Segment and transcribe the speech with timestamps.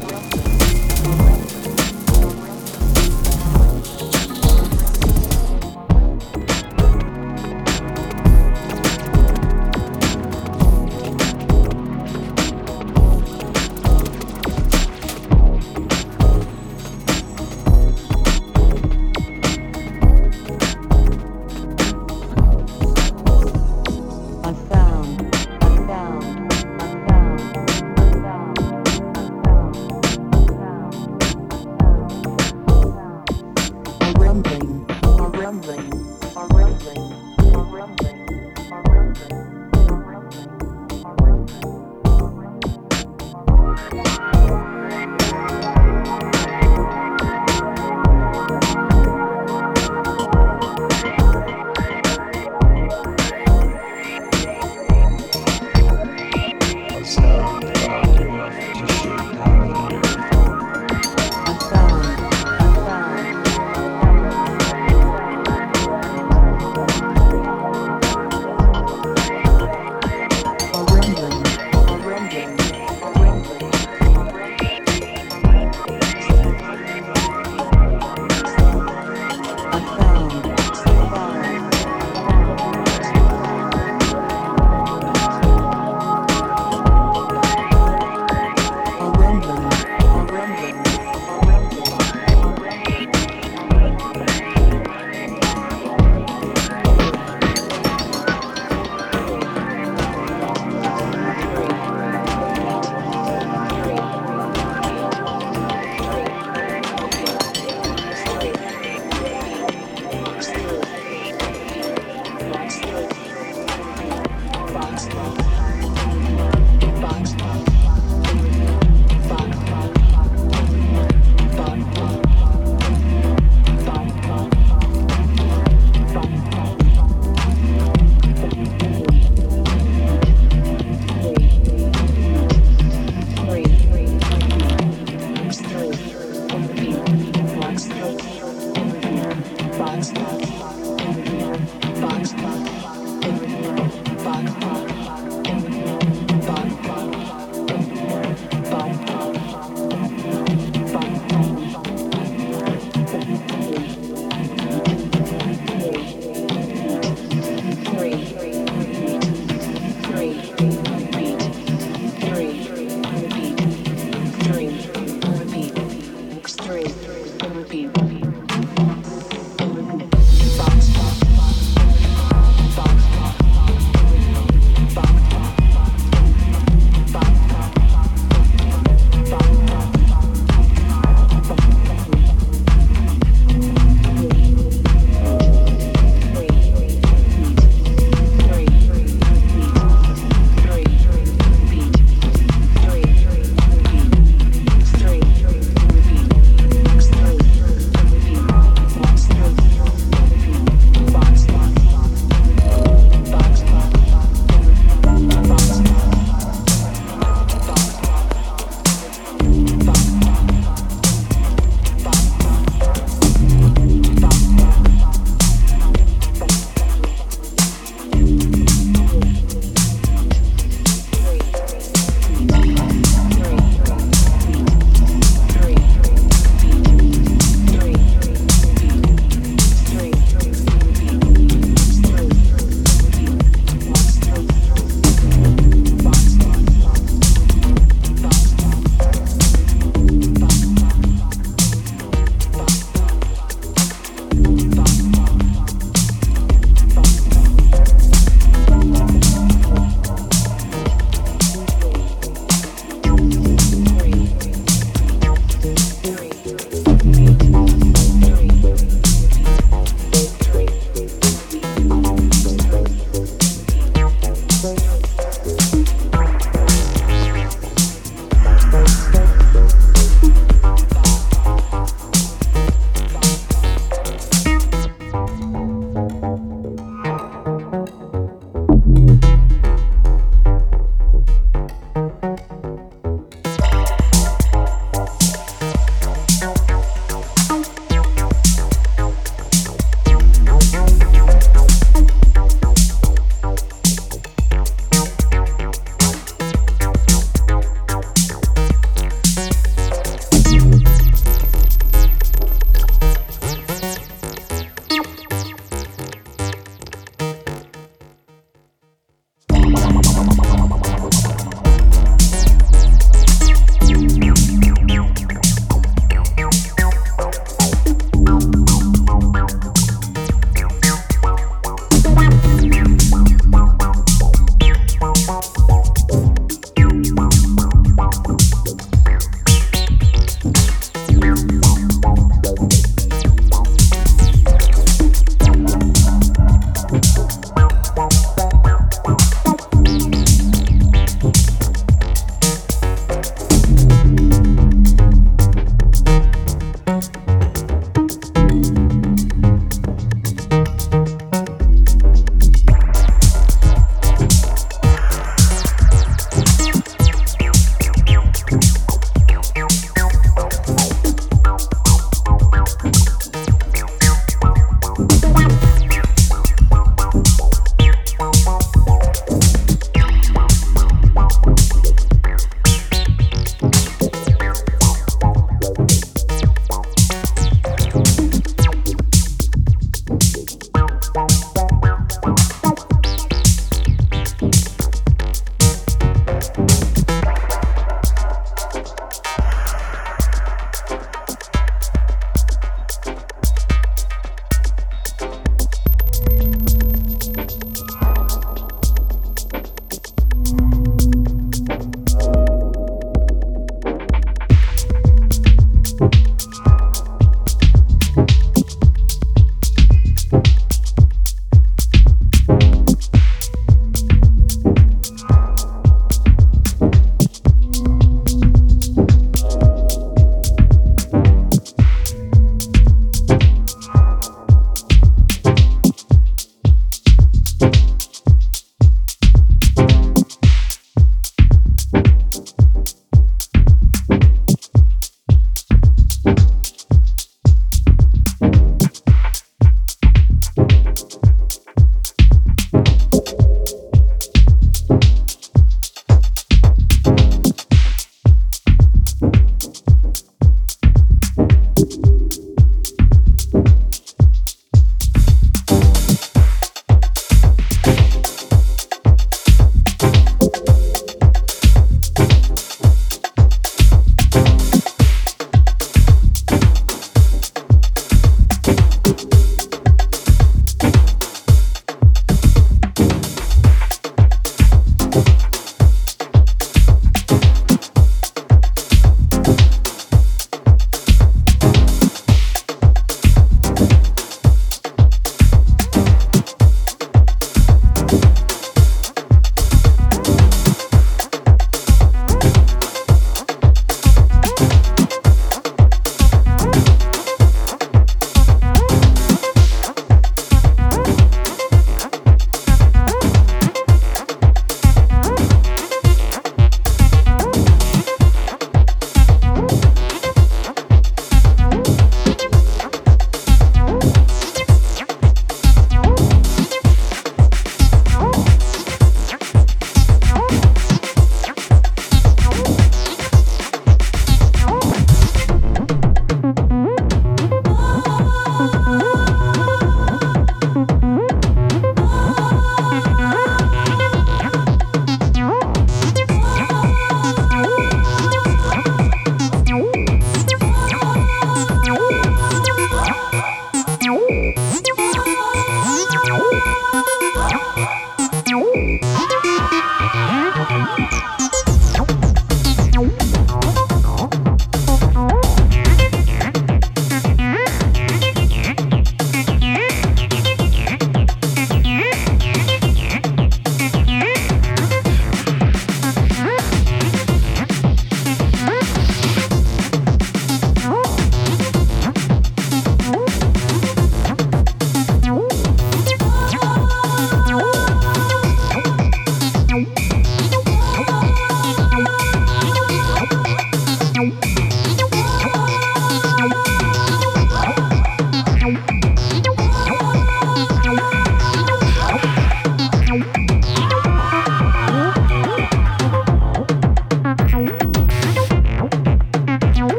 [0.00, 0.37] Thank you.